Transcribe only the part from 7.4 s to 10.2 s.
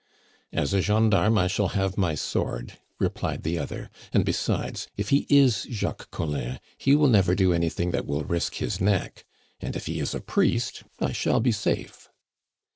anything that will risk his neck; and if he is a